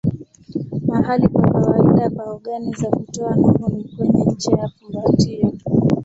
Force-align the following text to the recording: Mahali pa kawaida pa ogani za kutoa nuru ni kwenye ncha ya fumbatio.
Mahali 0.87 1.27
pa 1.33 1.41
kawaida 1.47 2.09
pa 2.09 2.23
ogani 2.25 2.73
za 2.75 2.89
kutoa 2.89 3.35
nuru 3.35 3.69
ni 3.69 3.83
kwenye 3.95 4.25
ncha 4.31 4.51
ya 4.51 4.67
fumbatio. 4.67 5.53